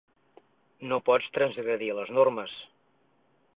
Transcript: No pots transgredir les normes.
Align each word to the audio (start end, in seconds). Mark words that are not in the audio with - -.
No 0.91 0.99
pots 1.09 1.29
transgredir 1.37 1.91
les 2.01 2.11
normes. 2.21 2.59